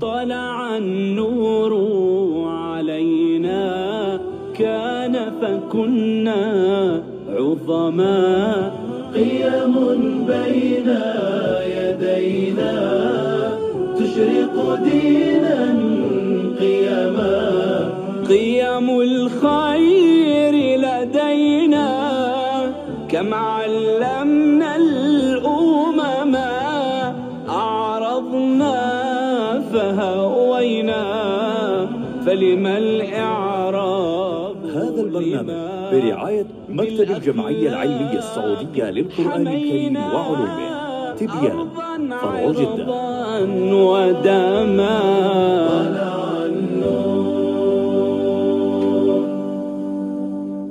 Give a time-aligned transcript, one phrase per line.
[0.00, 1.72] طلع النور
[2.48, 4.20] علينا.
[4.58, 6.42] كان فكنا
[7.28, 8.72] عظما.
[9.14, 9.74] قيم
[10.26, 10.88] بين
[11.76, 12.76] يدينا.
[13.98, 15.74] تشرق دينا
[16.60, 17.90] قيما
[18.28, 21.86] قيم الخير لدينا.
[23.08, 23.34] كم
[35.34, 41.68] البرنامج برعاية مكتب الجمعية العلمية السعودية للقرآن الكريم وعلومه تبيان
[42.10, 42.86] فرع جدة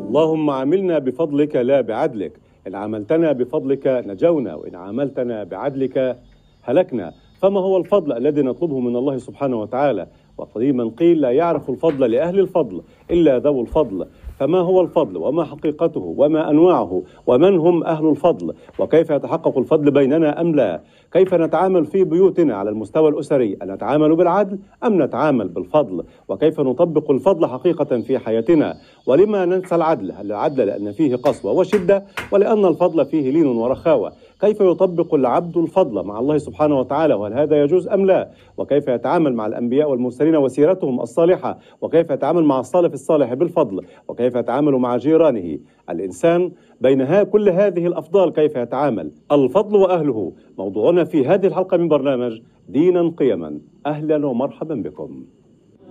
[0.08, 2.32] اللهم عاملنا بفضلك لا بعدلك.
[2.68, 6.18] إن عاملتنا بفضلك نجونا وإن عاملتنا بعدلك
[6.62, 7.14] هلكنا.
[7.42, 12.40] فما هو الفضل الذي نطلبه من الله سبحانه وتعالى؟ وقديما قيل لا يعرف الفضل لأهل
[12.40, 14.06] الفضل إلا ذو الفضل.
[14.40, 20.42] فما هو الفضل؟ وما حقيقته؟ وما أنواعه؟ ومن هم أهل الفضل؟ وكيف يتحقق الفضل بيننا
[20.42, 20.82] أم لا؟
[21.14, 27.12] كيف نتعامل في بيوتنا على المستوى الأسري؟ أن نتعامل بالعدل أم نتعامل بالفضل؟ وكيف نطبق
[27.12, 28.78] الفضل حقيقة في حياتنا؟
[29.08, 34.62] ولما ننسى العدل؟ هل العدل لأن فيه قسوة وشدة؟ ولأن الفضل فيه لين ورخاوة؟ كيف
[34.62, 39.46] يطبق العبد الفضل مع الله سبحانه وتعالى؟ وهل هذا يجوز أم لا؟ وكيف يتعامل مع
[39.46, 46.52] الأنبياء والمرسلين وسيرتهم الصالحة؟ وكيف يتعامل مع الصالح الصالح بالفضل؟ وكيف يتعامل مع جيرانه؟ الإنسان
[46.82, 50.32] بين ها كل هذه الأفضال كيف يتعامل؟ الفضل وأهله.
[50.58, 53.60] موضوعنا في هذه الحلقة من برنامج دينا قيما.
[53.86, 55.26] أهلا ومرحبا بكم.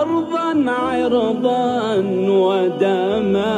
[0.00, 1.96] أرضا عرضا
[2.28, 3.56] ودما.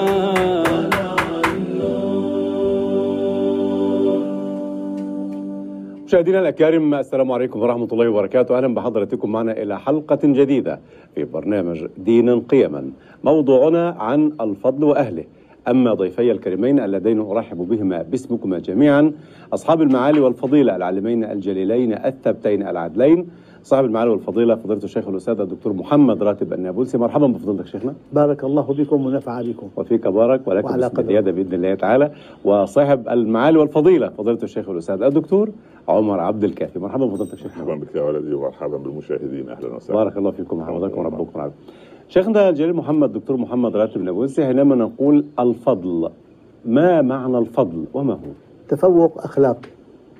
[6.06, 8.56] مشاهدينا الأكارم السلام عليكم ورحمة الله وبركاته.
[8.56, 10.80] أهلا بحضرتكم معنا إلى حلقة جديدة
[11.14, 12.90] في برنامج دينا قيما.
[13.24, 15.24] موضوعنا عن الفضل وأهله.
[15.70, 19.12] أما ضيفي الكريمين اللذين أرحب بهما باسمكما جميعا
[19.52, 23.26] أصحاب المعالي والفضيلة العالمين الجليلين الثبتين العدلين
[23.62, 26.98] صاحب المعالي والفضيلة فضيلة الشيخ الأستاذ الدكتور محمد راتب النابلسي.
[26.98, 27.94] مرحبا بفضيلتك شيخنا.
[28.12, 29.68] بارك الله بكم ونفع بكم.
[29.76, 31.06] وفيك بارك ولكم وعلى باسم قدر.
[31.06, 32.10] زيادة بإذن الله تعالى.
[32.44, 35.50] وصاحب المعالي والفضيلة فضيلة الشيخ الأستاذ الدكتور
[35.88, 36.78] عمر عبد الكافي.
[36.78, 37.64] مرحبا بفضيلتك شيخنا.
[37.64, 39.48] مرحبا بك يا ولدي ومرحبا بالمشاهدين.
[39.48, 39.98] أهلا وسهلا.
[39.98, 41.52] بارك الله فيكم حفظكم ربكم رعب.
[42.08, 46.10] شيخنا الجليل محمد دكتور محمد راتب نابلسي حينما نقول الفضل
[46.64, 48.32] ما معنى الفضل؟ وما هو؟
[48.68, 49.68] تفوق أخلاقي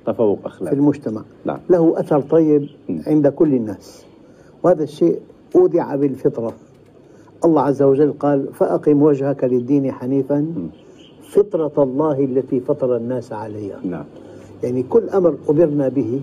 [0.07, 1.23] تفوق في أخلاقي المجتمع.
[1.45, 1.59] نعم.
[1.71, 2.69] له أثر طيب.
[3.07, 4.07] عند كل الناس.
[4.63, 5.19] وهذا الشيء
[5.57, 6.53] أودع بالفطرة.
[7.45, 10.47] الله عز وجل قال فأقم وجهك للدين حنيفا
[11.23, 13.81] فطرة الله التي فطر الناس عليها.
[13.85, 14.05] نعم.
[14.63, 16.21] يعني كل أمر أمرنا به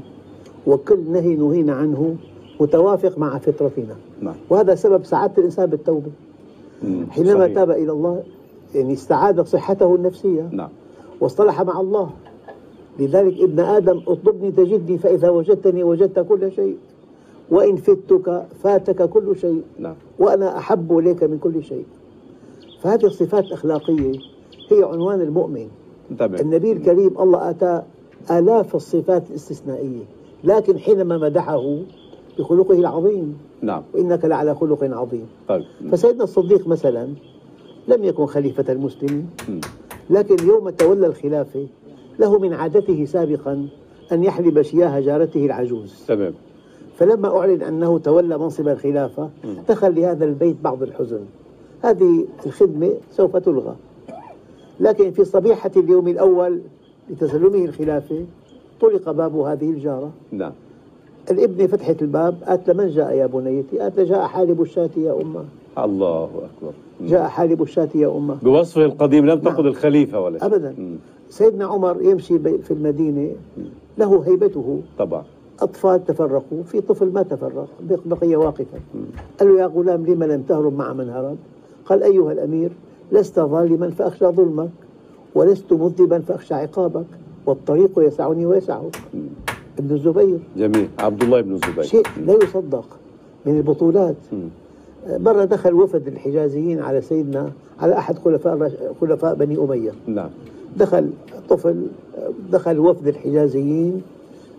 [0.68, 2.16] وكل نهي نهينا عنه
[2.60, 3.96] متوافق مع فطرتنا.
[4.22, 4.36] نعم.
[4.50, 6.12] وهذا سبب سعادة الإنسان بالتوبة.
[6.84, 7.06] مم.
[7.10, 7.56] حينما صحيح.
[7.56, 8.24] تاب إلى الله
[8.76, 10.50] يعني استعاد صحته النفسية.
[10.52, 10.70] نعم.
[11.22, 12.10] واصطلح مع الله.
[13.00, 16.78] لذلك ابن آدم اطلبني تجدني فإذا وجدتني وجدت كل شيء.
[17.50, 19.62] وإن فتك فاتك كل شيء.
[19.80, 19.96] نعم.
[20.20, 21.86] وأنا أحب إليك من كل شيء.
[22.82, 24.20] فهذه الصفات الأخلاقية
[24.72, 25.68] هي عنوان المؤمن.
[26.12, 26.42] انتبه.
[26.42, 27.84] النبي الكريم الله آتاه
[28.32, 30.04] آلاف الصفات الاستثنائية.
[30.44, 31.80] لكن حينما مدحه
[32.40, 33.38] بخلقه العظيم.
[33.62, 33.84] نعم.
[33.94, 35.28] وإنك لعلى خلق عظيم.
[35.48, 35.64] طيب.
[35.92, 37.08] فسيدنا الصديق مثلا
[37.88, 39.30] لم يكن خليفة المسلمين.
[40.10, 41.68] لكن يوم تولى الخلافة
[42.20, 43.68] له من عادته سابقا
[44.12, 46.06] أن يحلب شياه جارته العجوز.
[46.08, 46.34] تمام.
[46.98, 49.30] فلما أعلن أنه تولى منصب الخلافة
[49.70, 51.26] دخل لهذا البيت بعض الحزن.
[51.82, 53.76] هذه الخدمة سوف تلغى.
[54.80, 56.62] لكن في صبيحة اليوم الأول
[57.10, 58.26] لتسلمه الخلافة
[58.82, 60.12] طرق باب هذه الجارة.
[60.32, 60.52] نعم.
[61.32, 65.44] الابنة فتحت الباب قالت من جاء يا بنيتي قالت جاء حالب الشاة يا أمة.
[65.78, 66.74] الله أكبر.
[67.02, 68.38] جاء حالب الشاة يا أمة.
[68.44, 69.68] بوصفه القديم لم تقل نعم.
[69.68, 70.48] الخليفة ولا شيء.
[70.48, 70.76] أبدا.
[70.78, 70.96] مم.
[71.30, 73.32] سيدنا عمر يمشي في المدينة
[73.98, 74.82] له هيبته.
[75.00, 75.24] طبعا.
[75.60, 78.80] أطفال تفرقوا في طفل ما تفرق بق- بقي واقفا.
[79.40, 81.38] قال له يا غلام لم لم تهرب مع من هرب؟
[81.86, 82.72] قال أيها الأمير
[83.12, 84.70] لست ظالما فأخشى ظلمك
[85.36, 87.06] ولست مذنبا فأخشى عقابك
[87.46, 89.02] والطريق يسعني ويسعك.
[89.80, 90.40] ابن الزبير.
[90.58, 90.88] جميل.
[91.00, 91.84] عبد الله بن الزبير.
[91.84, 92.86] شيء لا يصدق
[93.46, 94.16] من البطولات.
[95.10, 99.92] مرة دخل وفد الحجازيين على سيدنا على أحد خلفاء خلفاء بني أمية.
[100.08, 100.30] نعم.
[100.78, 101.10] دخل
[101.50, 101.88] طفل
[102.52, 104.02] دخل وفد الحجازيين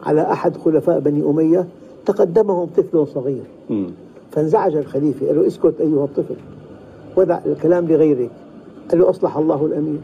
[0.03, 1.67] على أحد خلفاء بني أمية
[2.07, 3.45] تقدمهم طفل صغير.
[4.31, 6.37] فانزعج الخليفة قال له اسكت أيها الطفل.
[7.17, 8.31] ودع الكلام لغيرك.
[8.91, 10.01] قال له أصلح الله الأمير.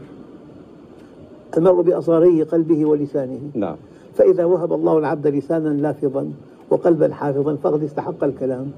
[1.57, 3.39] المرء بأصاري قلبه ولسانه.
[3.53, 3.75] نعم.
[4.15, 6.31] فإذا وهب الله العبد لسانا لافظا
[6.69, 8.71] وقلبا حافظا فقد استحق الكلام.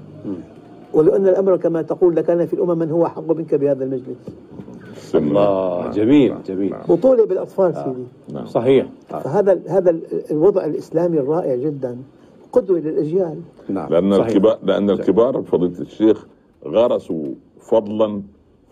[0.94, 4.36] ولو أن الأمر كما تقول لكان في الأمم من هو أحق منك بهذا المجلس.
[5.14, 5.90] الله نعم.
[5.90, 6.42] جميل نعم.
[6.46, 6.70] جميل.
[6.70, 6.82] نعم.
[6.88, 8.06] بطولة بالأطفال سيدي.
[8.32, 8.46] نعم.
[8.46, 8.86] صحيح.
[9.14, 9.18] آه.
[9.18, 9.96] فهذا هذا
[10.30, 11.96] الوضع الإسلامي الرائع جدا.
[12.52, 13.88] قدوة للأجيال نعم.
[13.90, 14.26] لأن صحيح.
[14.26, 16.26] الكبار لأن الكبار فضيلة الشيخ
[16.66, 17.26] غرسوا
[17.60, 18.22] فضلا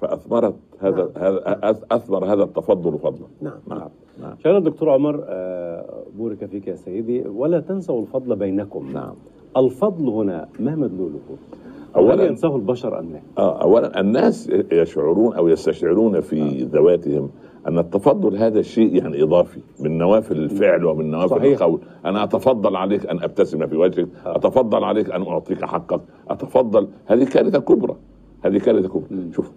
[0.00, 3.26] فأثمرت هذا هذا أثمر هذا التفضل فضلا.
[3.40, 3.58] نعم.
[3.68, 3.88] نعم.
[4.22, 4.36] نعم.
[4.38, 7.24] شكرا دكتور عمر آه، بورك فيك يا سيدي.
[7.28, 8.92] ولا تنسوا الفضل بينكم.
[8.92, 9.14] نعم.
[9.56, 15.48] الفضل هنا ما مدلوله أولاً- أولا ينساه البشر أم لا؟ آه، اولا الناس يشعرون أو
[15.48, 17.30] يستشعرون في ذواتهم
[17.68, 21.58] أن التفضل هذا شيء يعني إضافي من نوافل الفعل ومن نوافل صحيح.
[21.62, 21.80] القول.
[22.04, 24.08] أنا أتفضل عليك أن أبتسم في وجهك.
[24.26, 24.36] آه.
[24.36, 26.00] أتفضل عليك أن أعطيك حقك.
[26.28, 26.88] أتفضل.
[27.06, 27.96] هذه كارثة كبرى.
[28.44, 29.30] هذه كارثة كبرى.
[29.32, 29.50] شوف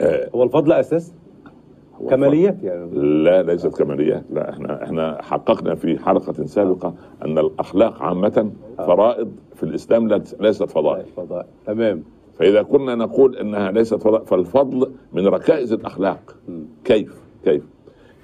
[0.00, 1.12] آه هو الفضل أساس؟
[2.10, 2.90] كماليات يعني.
[3.22, 4.24] لا ليست كماليات.
[4.30, 6.94] لا إحنا إحنا حققنا في حلقة سابقة
[7.24, 11.04] أن الأخلاق عامة فرائض في الإسلام لا- ليست فضائل.
[11.16, 11.46] فضائل.
[11.66, 12.02] تمام.
[12.38, 16.36] فإذا كنا نقول أنها ليست فضاء فالفضل من ركائز الأخلاق.
[16.48, 16.64] مم.
[16.84, 17.62] كيف؟ كيف؟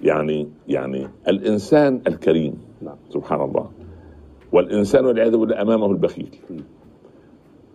[0.03, 2.55] يعني يعني الإنسان الكريم.
[2.83, 2.97] نعم.
[3.11, 3.71] سبحان الله.
[4.53, 6.37] والإنسان والعياذ بالله أمامه البخيل.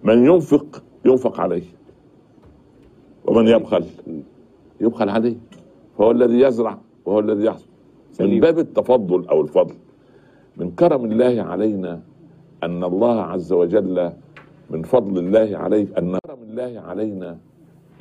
[0.03, 1.63] من ينفق ينفق عليه.
[3.25, 3.83] ومن يبخل.
[4.81, 5.35] يبخل عليه.
[5.97, 7.65] فهو الذي يزرع وهو الذي يحصد.
[8.19, 8.39] من.
[8.39, 9.73] باب التفضل أو الفضل
[10.57, 12.01] من كرم الله علينا
[12.63, 14.11] أن الله عز وجل
[14.69, 17.37] من فضل الله عليك أن كرم الله علينا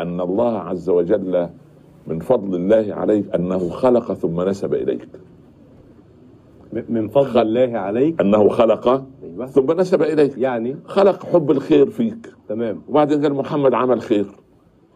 [0.01, 1.49] أن الله عز وجل
[2.07, 5.09] من فضل الله عليك أنه خلق ثم نسب إليك.
[6.73, 8.21] م- من فضل الله عليك.
[8.21, 8.89] أنه خلق
[9.23, 9.47] أيوة.
[9.47, 10.39] ثم نسب إليك.
[10.39, 12.33] يعني؟ خلق حب الخير فيك.
[12.49, 12.83] تمام.
[12.89, 14.27] وبعدين قال محمد عمل خير.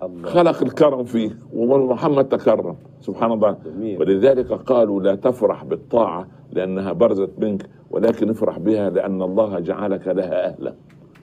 [0.07, 0.29] الله.
[0.29, 2.77] خلق الكرم فيك ومحمد تكرم.
[3.01, 3.57] سبحان الله.
[3.67, 4.01] جميل.
[4.01, 10.47] ولذلك قالوا لا تفرح بالطاعة لأنها برزت منك ولكن افرح بها لأن الله جعلك لها
[10.47, 10.75] أهلا.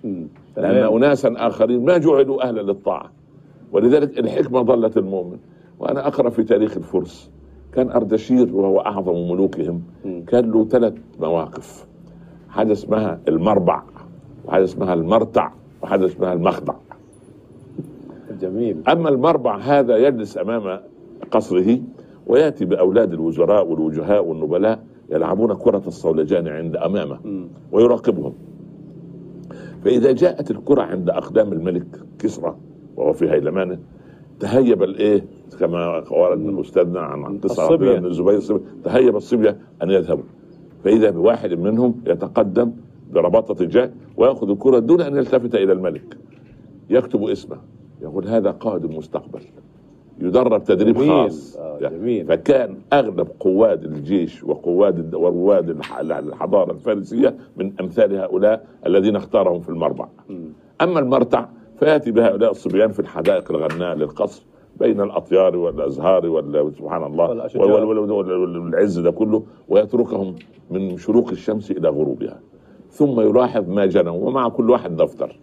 [0.03, 0.95] لأن تمام.
[0.95, 3.11] أناسا آخرين ما جعلوا أهلا للطاعة.
[3.71, 5.37] ولذلك الحكمة ضلت المؤمن.
[5.79, 7.31] وأنا أقرأ في تاريخ الفرس.
[7.73, 9.81] كان أردشير وهو أعظم ملوكهم.
[10.27, 11.87] كان له ثلاث مواقف.
[12.49, 13.83] حاجة اسمها المربع
[14.45, 15.51] وحاجة اسمها المرتع
[15.81, 16.73] وحاجة اسمها المخدع.
[18.43, 18.77] جميل.
[18.89, 20.79] أما المربع هذا يجلس أمام
[21.31, 21.79] قصره
[22.27, 27.19] ويأتي بأولاد الوزراء والوجهاء والنبلاء يلعبون كرة الصولجان عند أمامه.
[27.71, 28.33] ويراقبهم.
[29.85, 31.85] فإذا جاءت الكرة عند أقدام الملك
[32.19, 32.55] كسرى
[32.95, 33.79] وهو في هيلمانه
[34.39, 35.25] تهيب الإيه؟
[35.59, 37.99] كما ورد من أستاذنا عن الله الصبية.
[37.99, 40.23] بن الزبير الصبية تهيب الصبية أن يذهبوا
[40.83, 42.71] فإذا بواحد منهم يتقدم
[43.13, 46.17] برباطة جاه ويأخذ الكرة دون أن يلتفت إلى الملك.
[46.89, 47.57] يكتب اسمه.
[48.03, 49.41] يقول هذا قائد المستقبل
[50.19, 51.09] يدرب تدريب جميل.
[51.09, 52.25] خاص آه، جميل.
[52.25, 59.69] فكان أغلب قواد الجيش وقواد ورواد الح- الحضارة الفارسية من أمثال هؤلاء الذين اختارهم في
[59.69, 60.07] المربع.
[60.29, 60.45] مم.
[60.81, 61.45] أما المرتع
[61.79, 64.43] فيأتي بهؤلاء الصبيان في الحدائق الغناء للقصر
[64.79, 67.25] بين الأطيار والأزهار وال- سبحان الله
[68.35, 70.35] والعز ده كله ويتركهم
[70.71, 72.39] من شروق الشمس إلى غروبها
[72.89, 75.39] ثم يلاحظ ما جنوا ومع كل واحد دفتر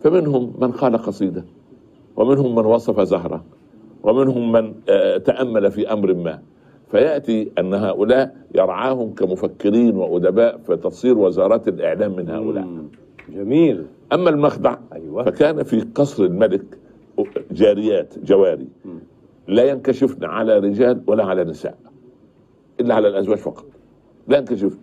[0.00, 1.44] فمنهم من قال قصيدة
[2.18, 3.44] ومنهم من وصف زهرة
[4.02, 6.38] ومنهم من آه، تأمل في أمر ما.
[6.90, 12.66] فيأتي أن هؤلاء يرعاهم كمفكرين وأدباء فتصير وزارات الإعلام من هؤلاء.
[13.28, 13.86] جميل.
[14.12, 15.24] أما المخدع أيوة.
[15.24, 16.64] فكان في قصر الملك
[17.50, 18.68] جاريات جواري.
[19.48, 21.78] لا ينكشفن على رجال ولا على نساء
[22.80, 23.66] إلا على الأزواج فقط.
[24.28, 24.78] لا ينكشفن.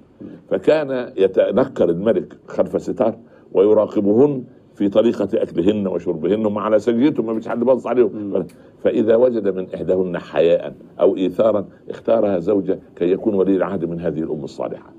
[0.50, 3.15] فكان يتنكر الملك خلف ستار
[3.54, 4.44] ويراقبهن
[4.75, 8.46] في طريقة أكلهن وشربهن وما على سجيتهم ما فيش حد بص عليهم
[8.84, 14.20] فإذا وجد من إحداهن حياء أو إيثارا اختارها زوجة كي يكون ولي العهد من هذه
[14.20, 14.94] الأم الصالحة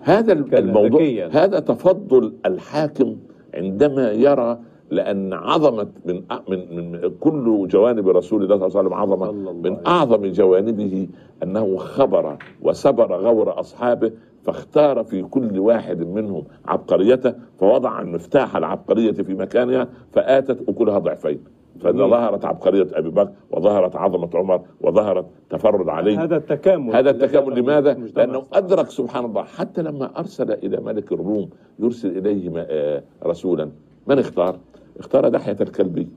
[0.00, 1.28] هذا الموضوع ذكياً.
[1.32, 3.16] هذا تفضل الحاكم
[3.54, 4.58] عندما يرى
[4.90, 9.86] لأن عظمة من من من كل جوانب رسول الله صلى الله عليه وسلم عظمة من.
[9.86, 11.08] أعظم جوانبه
[11.42, 14.12] أنه خبر وسبر غور أصحابه
[14.44, 21.44] فاختار في كل واحد منهم عبقريته فوضع المفتاح العبقرية في مكانها فآتت أكلها ضعفين
[21.80, 27.92] فظهرت عبقرية أبي بكر وظهرت عظمة عمر وظهرت تفرد علي هذا التكامل هذا التكامل لماذا؟
[28.16, 28.42] لأنه.
[28.52, 33.70] أدرك سبحان الله حتى لما أرسل إلى ملك الروم يرسل إليه آه، رسولا
[34.06, 34.56] من اختار؟
[34.98, 36.08] اختار دحية الكلبي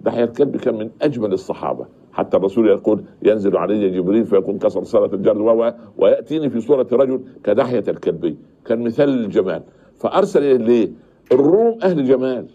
[0.00, 1.86] دحية الكلبي كان من أجمل الصحابة.
[2.12, 7.20] حتى الرسول يقول ينزل علي جبريل فيكون كسر صلاة الجرد و ويأتيني في صورة رجل
[7.44, 9.62] كدحية الكلبي كان مثال للجمال
[9.94, 10.90] فأرسل إليه ليه؟
[11.32, 12.46] الروم أهل جمال.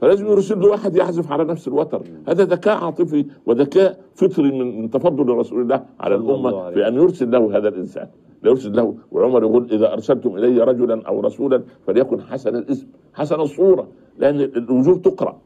[0.00, 2.02] فلازم يرسل له واحد يعزف على نفس الوتر.
[2.28, 7.56] هذا ذكاء عاطفي وذكاء فطري من تفضل رسول الله على الأمة عليه بان يرسل له
[7.56, 8.06] هذا الإنسان.
[8.42, 8.94] لا يرسل له.
[9.12, 14.98] وعمر يقول إذا أرسلتم إلي رجلا أو رسولا فليكن حسن الاسم حسن الصورة لأن الوجوه
[14.98, 15.38] تقرأ.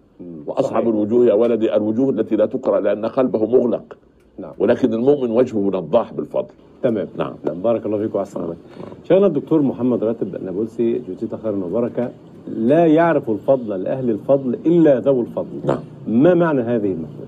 [0.46, 0.88] وأصعب.
[0.88, 3.96] الوجوه يا ولدي الوجوه التي لا تقرا لأن قلبه مغلق.
[4.38, 4.52] نعم.
[4.58, 6.54] ولكن المؤمن وجهه نضاح بالفضل.
[6.82, 7.08] تمام.
[7.16, 7.34] نعم.
[7.44, 8.56] نعم بارك الله فيكم وأحسن عليك
[9.08, 12.10] شيخنا الدكتور محمد راتب النابلسي جزيت خيرا وبركة.
[12.48, 15.60] لا يعرف الفضل لأهل الفضل إلا ذوو الفضل.
[15.64, 15.80] نعم.
[16.06, 17.26] ما معنى هذه المقولة؟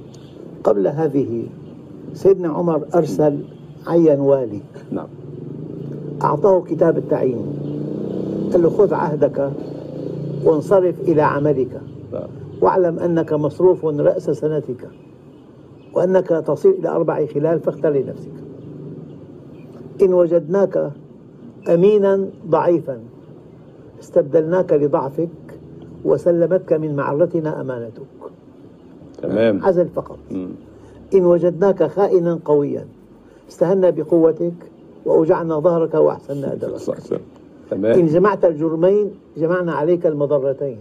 [0.64, 1.42] قبل هذه
[2.12, 3.38] سيدنا عمر أرسل
[3.86, 4.60] عين والي.
[4.92, 5.08] نعم.
[6.22, 7.46] أعطاه كتاب التعيين.
[8.52, 9.50] قال له خذ عهدك
[10.44, 11.80] وانصرف إلى عملك.
[12.12, 12.28] نعم.
[12.60, 14.88] واعلم أنك مصروف رأس سنتك
[15.94, 18.32] وأنك تصل إلى أربع خلال فاختر لنفسك.
[20.02, 20.92] إن وجدناك
[21.68, 23.00] أمينا ضعيفا
[24.00, 25.28] استبدلناك لضعفك
[26.04, 28.02] وسلمتك من معرتنا أمانتك.
[29.22, 29.64] تمام.
[29.64, 30.18] عزل فقط.
[31.14, 32.86] إن وجدناك خائنا قويا
[33.48, 34.54] استهنا بقوتك
[35.06, 36.76] وأوجعنا ظهرك وأحسنا أدبك.
[36.76, 37.16] صح صح.
[37.72, 40.78] إن تمام جمعت الجرمين جمعنا عليك المضرتين.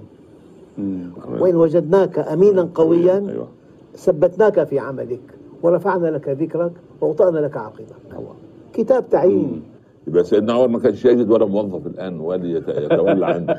[1.40, 3.48] وإن وجدناك أمينا قويا أيوه.
[3.96, 5.22] ثبتناك في عملك
[5.64, 7.86] ورفعنا لك ذكرك وأوطأنا لك عقبك
[8.74, 9.64] كتاب تعيين
[10.08, 13.56] يبقى سيدنا عمر ما كانش يجد ولا موظف الآن ولي يت- يتولى عنه.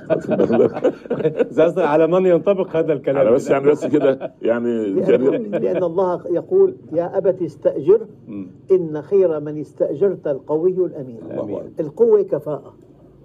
[1.87, 6.75] على من ينطبق هذا الكلام؟ أنا بس يعني بس كده يعني لأن, لأن الله يقول
[6.93, 8.47] يا أبت استأجر مم.
[8.71, 11.19] إن خير من استأجرت القوي الأمين.
[11.41, 11.63] آمين.
[11.81, 12.75] القوة كفاءة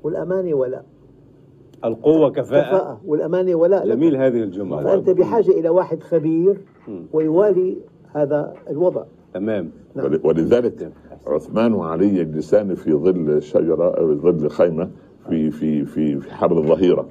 [0.04, 0.86] والأمانة ولاء.
[1.86, 2.62] القوة كفاءة.
[2.70, 3.88] كفاءة والأمانة ولاء.
[3.88, 4.84] جميل هذه الجملة.
[4.84, 6.58] فأنت بحاجة إلى واحد خبير.
[7.14, 7.78] ويوالي
[8.16, 9.04] هذا الوضع.
[9.34, 9.72] تمام.
[9.96, 10.06] نعم.
[10.06, 10.92] ول- ولذلك
[11.28, 14.90] عثمان وعلي يجلسان في ظل شجرة أو ظل خيمة
[15.30, 17.06] في في في في حر الظهيرة.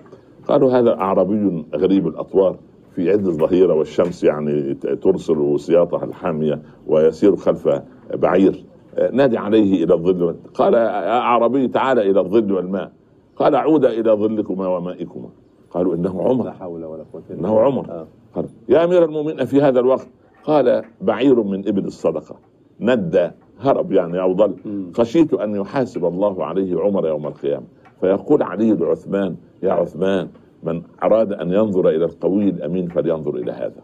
[0.49, 2.57] قالوا هذا أعرابي غريب الأطوار.
[2.95, 7.69] في عز الظهيرة والشمس يعني ترسل سياطها الحامية ويسير خلف
[8.15, 8.65] بعير.
[8.99, 12.93] آه، نادي عليه إلى الظل قال يا أعرابي تعال إلى الظل والماء.
[13.37, 15.29] قال عود إلى ظلكما ومائكما.
[15.71, 17.91] قالوا إنه لا عمر حول ولا قوة إلا إنه عمر.
[17.91, 18.07] آه.
[18.35, 20.09] قال يا أمير المؤمنين في هذا الوقت؟
[20.45, 22.37] قال بعير من إبل الصدقة.
[22.81, 24.55] ندى هرب يعني أو ضل.
[24.95, 27.67] خشيت أن يحاسب الله عليه عمر يوم القيامة.
[28.01, 30.29] فيقول علي لعثمان يا عثمان
[30.63, 33.83] من أراد أن ينظر إلى القوي الأمين فلينظر إلى هذا.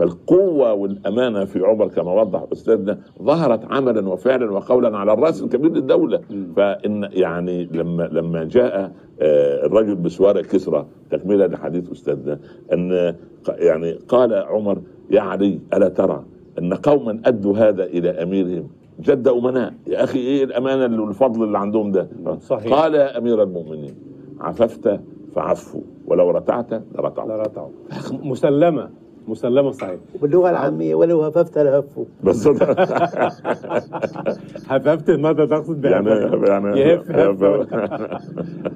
[0.00, 6.20] فالقوة والأمانة في عمر كما وضح أستاذنا ظهرت عملا وفعلا وقولا على الرأس الكبير للدولة.
[6.56, 12.38] فإن يعني لما لما جاء آه، الرجل بسوار كسرى تكملة لحديث أستاذنا
[12.72, 13.14] أن
[13.48, 14.78] يعني قال عمر
[15.10, 16.24] يا علي ألا ترى
[16.58, 18.68] أن قوما أدوا هذا إلى أميرهم؟
[19.00, 19.74] جد أمناء.
[19.86, 22.08] يا أخي إيه الأمانة والفضل اللي عندهم ده؟
[22.40, 22.74] صحيح.
[22.74, 23.94] قال يا أمير المؤمنين
[24.40, 25.00] عففت
[25.34, 27.42] فعفوا ولو رتعت لرتعوا.
[27.42, 27.68] رتعوا
[28.12, 28.90] مسلمة.
[29.28, 29.96] مسلمة صحيح.
[30.22, 32.46] باللغة العامية ولو هففت لهفوا بس
[34.70, 36.10] هففت ماذا تقصد يعني؟
[36.48, 37.66] يعني يهف هفة.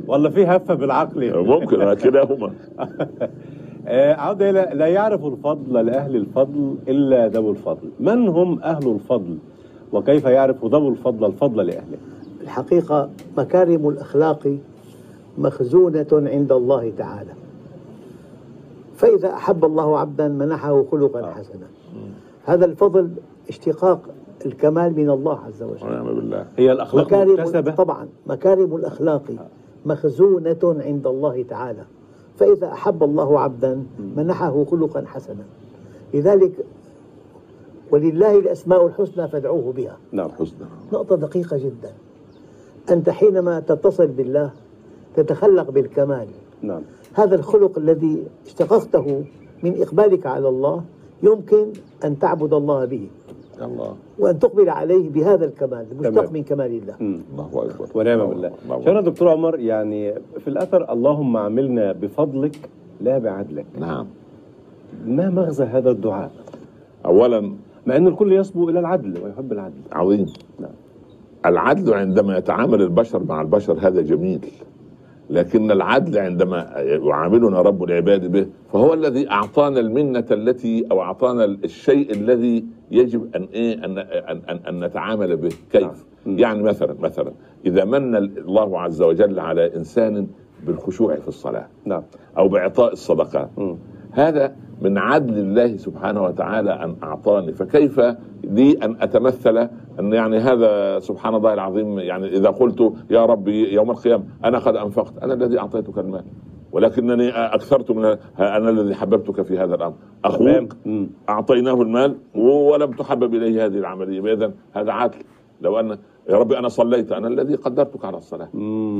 [0.07, 1.45] والله في هفة بالعقل.
[1.47, 2.51] ممكن كلاهما.
[3.89, 7.89] آه، عودة إلى لا يعرف الفضل لأهل الفضل إلا ذوو الفضل.
[8.01, 9.39] من هم أهل الفضل؟
[9.93, 11.99] وكيف يعرف ذوو الفضل الفضل لأهله؟
[12.43, 14.57] الحقيقة مكارم الأخلاق
[15.39, 17.31] مخزونة عند الله تعالى.
[19.05, 21.67] فإذا أحب الله عبدا منحه خلقا حسنا.
[22.45, 23.11] هذا الفضل
[23.49, 24.01] اشتقاق
[24.47, 25.87] الكمال من الله عز وجل.
[25.87, 26.47] ونعم بالله.
[26.57, 28.09] هي الأخلاق مكارم مكتسبة؟ طبعا.
[28.27, 29.23] مكارم الأخلاق
[29.87, 31.85] مخزونة عند الله تعالى.
[32.37, 33.83] فإذا أحب الله عبدا
[34.17, 35.45] منحه خلقا حسنا.
[36.15, 36.53] لذلك
[37.91, 39.97] ولله الأسماء الحسنى فادعوه بها.
[40.13, 41.93] نعم حسنا نقطة دقيقة جدا.
[42.91, 44.51] أنت حينما تتصل بالله
[45.17, 46.29] تتخلق بالكمال.
[46.63, 46.83] نعم.
[47.15, 49.25] هذا الخلق الذي اشتققته
[49.63, 50.85] من إقبالك على الله
[51.23, 51.67] يمكن
[52.05, 53.07] أن تعبد الله به.
[53.63, 53.95] الله.
[54.19, 56.33] وأن تقبل عليه بهذا الكمال المشتق تمام.
[56.33, 56.97] من كمال الله.
[57.01, 57.87] الله أكبر.
[57.95, 59.59] ونعم الله بالله الله شكرا دكتور عمر.
[59.59, 63.67] يعني في الأثر اللهم عاملنا بفضلك لا بعدلك.
[63.79, 64.07] نعم.
[65.07, 66.31] ما مغزى هذا الدعاء؟
[67.07, 67.41] اولا
[67.87, 69.81] مع أن الكل يصبو إلى العدل ويحب العدل.
[69.93, 70.27] عظيم.
[70.61, 70.77] نعم.
[71.47, 74.41] العدل عندما يتعامل البشر مع البشر هذا جميل.
[75.31, 82.13] لكن العدل عندما يعاملنا رب العباد به فهو الذي أعطانا المنة التي أو أعطانا الشيء
[82.13, 86.39] الذي يجب أن إيه أن أن, أن, أن نتعامل به كيف؟ نعم.
[86.39, 87.33] يعني مثلا مثلا
[87.67, 90.27] إذا من الله عز وجل على إنسان
[90.67, 92.03] بالخشوع في الصلاة نعم
[92.39, 93.51] أو بإعطاء الصدقات.
[94.13, 98.01] هذا من عدل الله سبحانه وتعالى أن أعطاني فكيف
[98.45, 99.69] لي أن أتمثل
[100.01, 104.77] أن يعني هذا سبحان الله العظيم يعني إذا قلت يا ربي يوم القيامة أنا قد
[104.77, 106.25] أنفقت أنا الذي أعطيتك المال
[106.73, 108.05] ولكنني أكثرت من
[108.39, 109.95] أنا الذي حببتك في هذا الأمر.
[110.25, 110.77] أخوك.
[111.29, 115.19] أعطيناه المال ولم تحبب إليه هذه العملية اذا هذا عدل
[115.61, 115.91] لو ان
[116.29, 118.49] يا ربي أنا صليت أنا الذي قدرتك على الصلاة.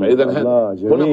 [0.01, 0.39] فاذا هنا.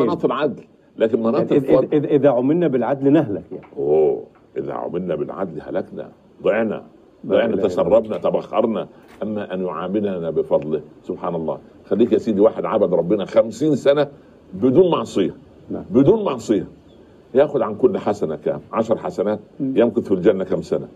[0.05, 0.63] مناط العدل
[0.99, 4.23] لكن مناط إذ- إذ- إذ- إذا عملنا بالعدل نهلك يعني أوه
[4.57, 6.09] إذا عملنا بالعدل هلكنا
[6.43, 6.83] ضعنا
[7.27, 8.89] ضعنا تسربنا تبخرنا
[9.23, 14.09] أما أن يعاملنا بفضله سبحان الله خليك يا سيدي واحد عبد ربنا خمسين سنة
[14.55, 15.35] بدون معصية
[15.71, 15.85] نعم.
[15.91, 16.67] بدون معصية
[17.35, 20.89] يأخذ عن كل حسنة كام؟ عشر حسنات يمكث في الجنة كم سنة؟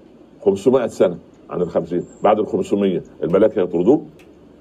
[0.44, 1.18] 500 سنة
[1.50, 4.02] عن الخمسين بعد ال 500 الملائكة يطردوه؟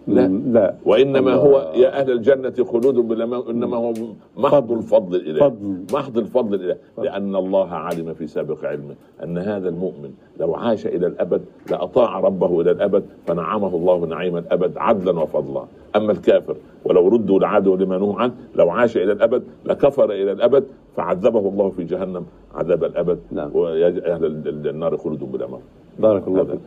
[0.07, 0.27] لا.
[0.27, 1.35] لا وإنما الله.
[1.35, 3.93] هو يا أهل الجنة خلود بلا إنما هو
[4.38, 4.77] محض فضل.
[4.77, 5.83] الفضل الالهي فضل.
[5.93, 11.07] محض الفضل الالهي لأن الله علم في سابق علمه أن هذا المؤمن لو عاش إلى
[11.07, 15.63] الأبد لاطاع ربه إلى الأبد فنعمه الله نعيم الأبد عدلا وفضلا
[15.95, 20.63] أما الكافر ولو ردوا لعادوا لما نهوا عنه لو عاش إلى الأبد لكفر إلى الأبد
[20.95, 23.50] فعذبه الله في جهنم عذاب الأبد نعم.
[23.53, 25.62] ويجعل أهل ال- النار خلود بلا موت
[26.00, 26.43] بارك الله.
[26.43, 26.59] فيك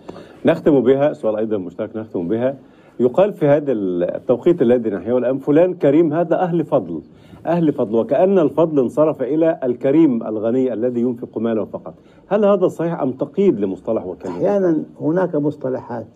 [0.45, 2.57] نختم بها سؤال أيضا مشترك نختم بها
[3.01, 7.01] يقال في هذا التوقيت الذي نحياه الآن فلان كريم هذا أهل فضل.
[7.47, 11.95] أهل فضل وكأن الفضل انصرف إلى الكريم الغني الذي ينفق ماله فقط.
[12.27, 16.07] هل هذا صحيح أم تقييد لمصطلح وكلمة؟ أحيانا هناك مصطلحات.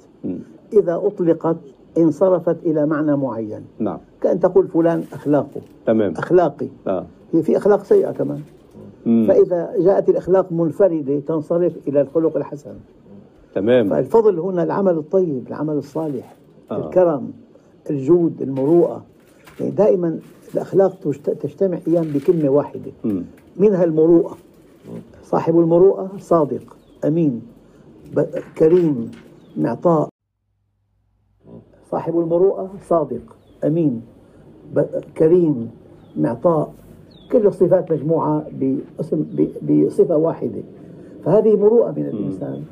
[0.72, 1.56] إذا أطلقت
[1.98, 3.64] انصرفت إلى معنى معين.
[3.78, 3.98] نعم.
[4.20, 5.60] كأن تقول فلان أخلاقه.
[5.86, 6.14] تمام.
[6.16, 6.68] أخلاقي.
[6.86, 7.06] آه.
[7.32, 8.40] هي في أخلاق سيئة كمان.
[9.06, 9.26] مم.
[9.28, 12.74] فإذا جاءت الأخلاق منفردة تنصرف إلى الخلق الحسن.
[13.54, 13.88] تمام.
[13.88, 16.41] فالفضل هنا العمل الطيب العمل الصالح.
[16.76, 17.32] الكرم
[17.90, 19.04] الجود المروءة.
[19.60, 20.18] يعني دائما
[20.54, 22.90] الأخلاق تجت- تجتمع أيام بكلمة واحدة.
[23.04, 23.24] مم.
[23.56, 24.36] منها المروءة.
[25.24, 27.42] صاحب المروءة صادق أمين
[28.16, 29.10] ب- كريم
[29.56, 30.08] معطاء.
[31.90, 34.02] صاحب المروءة صادق أمين
[34.74, 35.70] ب- كريم
[36.16, 36.72] معطاء.
[37.32, 40.62] كل الصفات مجموعة باسم ب- بصفة واحدة.
[41.24, 42.64] فهذه مروءة من الإنسان.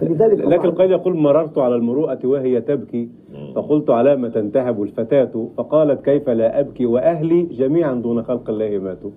[0.00, 3.08] فلذلك لكن القيد يقول مررت على المروءة وهي تبكي
[3.54, 9.10] فقلت على ما تنتهب الفتاة فقالت كيف لا أبكي وأهلي؟ جميعا دون خلق الله ماتوا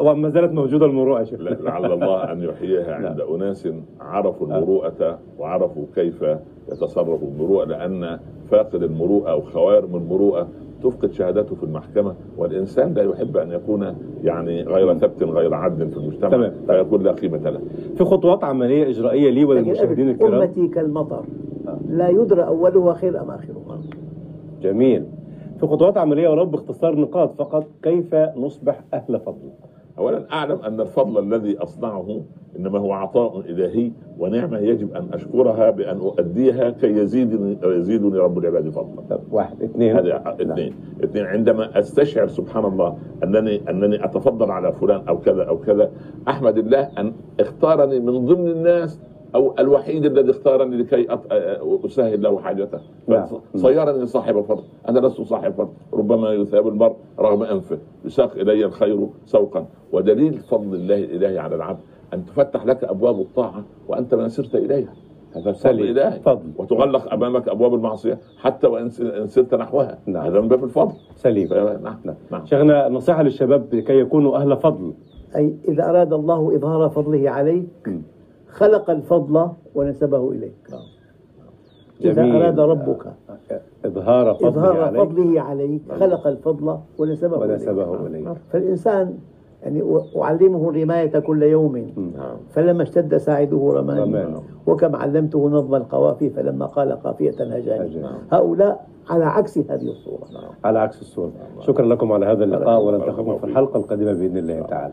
[0.00, 3.68] وما زالت موجودة المروءة يا شيخ لعل الله أن يحييها عند أناس
[4.00, 6.24] عرفوا المروءة وعرفوا كيف
[6.72, 8.18] يتصرفوا بالمروءه لأن
[8.50, 10.48] فاقد المروءة أو خوارم المروءة
[10.84, 13.94] تفقد شهادته في المحكمة والإنسان لا يحب أن يكون
[14.24, 16.52] يعني غير ثبت غير عدل في المجتمع تمام.
[16.66, 17.60] فيكون لا قيمة له.
[17.96, 20.34] في خطوات عملية إجرائية لي وللمشاهدين الكرام.
[20.42, 21.24] أمتي كالمطر.
[21.88, 23.80] لا يدرى أولها خير أم آخرها.
[24.62, 25.04] جميل.
[25.60, 29.50] في خطوات عملية ولو باختصار نقاط فقط كيف نصبح أهل فضل؟
[29.98, 32.20] اولا أعلم أن الفضل الذي أصنعه
[32.58, 38.68] إنما هو عطاء إلهي ونعمة يجب أن أشكرها بأن أؤديها كي يزيدني يزيدني رب العباد
[38.68, 39.18] فضلا.
[39.30, 39.96] واحد اثنين.
[39.96, 40.74] هذا اثنين.
[41.04, 45.90] اثنين عندما أستشعر سبحان الله انني أنني أتفضل على فلان أو كذا أو كذا
[46.28, 49.00] أحمد الله أن اختارني من ضمن الناس
[49.34, 51.06] أو الوحيد الذي اختارني لكي
[51.84, 52.78] أسهل له حاجته.
[53.08, 53.26] نعم.
[53.56, 57.78] صيرني صاحب فضل أنا لست صاحب فضل ربما يثاب المرء رغم أنفه.
[58.04, 59.66] يساق إلي الخير سوقا.
[59.92, 61.80] ودليل فضل الله الإلهي على العبد
[62.14, 64.92] أن تفتح لك أبواب الطاعة وأنت ما سرت إليها.
[65.36, 65.96] هذا فضل سليم.
[65.96, 66.50] الهي فضل.
[66.58, 69.98] وتغلق أمامك أبواب المعصية حتى وإن س- إن سرت نحوها.
[70.06, 70.26] نعم.
[70.26, 70.92] هذا من باب الفضل.
[71.16, 71.48] سليم.
[71.48, 71.96] ف- نعم.
[72.30, 72.44] نعم.
[72.46, 74.92] شيخنا نصيحة للشباب لكي يكونوا أهل فضل.
[75.36, 77.90] أي إذا أراد الله إظهار فضله عليك.
[78.48, 80.68] خلق الفضل ونسبه إليك.
[82.04, 82.36] إذا جميل.
[82.42, 83.06] أراد ربك
[83.84, 85.02] إظهار فضله إظهار عليك.
[85.02, 87.50] فضله عليك خلق الفضل ونسبه إليك.
[87.50, 88.28] ونسبه إليك.
[88.52, 89.18] فالإنسان
[89.64, 91.76] يعني أعلمه الرماية كل يوم.
[91.76, 92.36] نعم.
[92.50, 94.34] فلما اشتد ساعده رماني.
[94.66, 98.06] وكم علمته نظم القوافي فلما قال قافية هجاني هجاني.
[98.32, 100.26] هؤلاء على عكس هذه الصورة.
[100.64, 101.32] على عكس الصورة.
[101.60, 103.44] شكرا لكم على هذا اللقاء ونلتقيكم في.
[103.44, 104.92] الحلقة القادمة بإذن الله تعالى.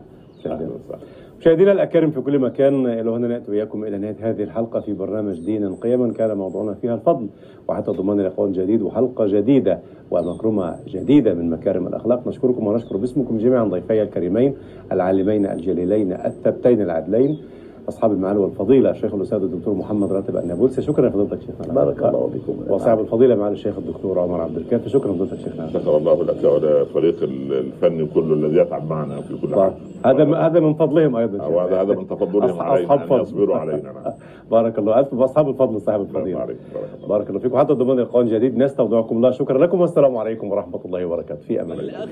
[1.42, 5.40] مشاهدينا الأكارم في كل مكان إلى هنا نأتي وإياكم إلى نهاية هذه الحلقة في برنامج
[5.40, 7.28] دينا قيما كان موضوعنا فيها الفضل
[7.68, 9.78] وحتى ضمان لقاء جديد وحلقة جديدة
[10.10, 14.54] ومكرمة جديدة من مكارم الأخلاق نشكركم ونشكر باسمكم جميعا ضيفي الكريمين
[14.92, 17.38] العالمين الجليلين الثبتين العدلين.
[17.88, 20.82] أصحاب المعالي والفضيلة الشيخ الأستاذ الدكتور محمد راتب النابلسي.
[20.82, 21.74] شكرا لفضيلتك شيخنا.
[21.74, 24.88] بارك الله بكم وصاحب الفضيلة معالي الشيخ الدكتور عمر عبد الكافي.
[24.88, 25.68] شكرا لفضيلتك شيخنا.
[25.68, 29.72] شكر الله لك ولفريق الفن كله الذي يتعب معنا في كل حال.
[30.06, 33.20] هذا هذا من فضلهم أيضا وهذا هذا من تفضلهم علينا أصحاب فضل.
[33.20, 33.82] يصبروا علينا.
[33.82, 34.12] نعم.
[34.50, 34.98] بارك الله.
[34.98, 36.38] ألف واصحاب الفضل صاحب بارك الفضيلة.
[36.38, 37.58] بارك الله بارك الله فيكم.
[37.58, 39.30] حتى ضمن لقاء جديد نستودعكم الله.
[39.30, 41.40] شكرا لكم والسلام عليكم ورحمة الله وبركاته.
[41.40, 42.02] في أمان الله.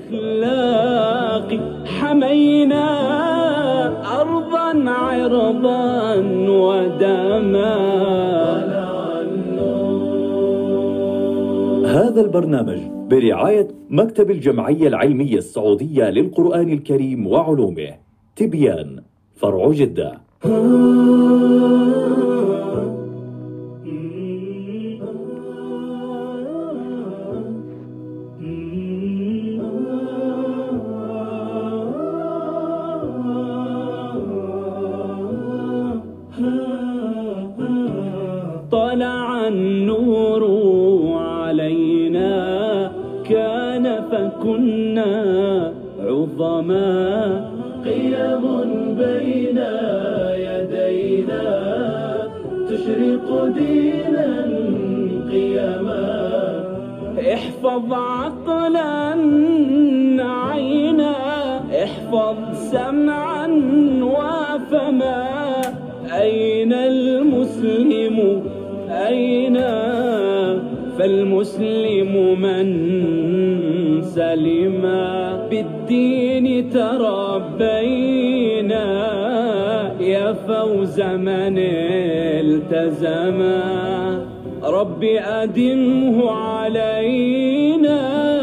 [1.85, 2.85] حمينا
[4.21, 5.60] أرضا عرضا
[6.49, 7.75] ودما
[11.85, 17.89] هذا البرنامج برعاية مكتب الجمعية العلمية السعودية للقرآن الكريم وعلومه
[18.35, 19.01] تبيان
[19.35, 20.21] فرع جدة.
[39.47, 40.43] النور
[41.17, 42.35] علينا
[43.29, 45.13] كان فكنا
[45.99, 47.51] عظما.
[47.85, 48.43] قيم
[48.97, 49.59] بين
[50.47, 51.47] يدينا
[52.69, 53.27] تشرق
[53.57, 54.29] دينا
[55.31, 56.05] قيما
[57.33, 59.15] احفظ عقلا
[60.23, 61.15] عينا
[61.83, 62.37] احفظ
[71.41, 72.67] فالمسلم من
[74.01, 74.81] سلم.
[75.49, 78.85] بالدين تربينا
[80.01, 81.57] يا فوز من
[82.45, 83.61] التزما
[84.63, 88.40] رب أدمه علينا